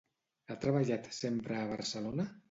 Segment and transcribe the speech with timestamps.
[0.45, 2.27] Ha treballat sempre a Barcelona?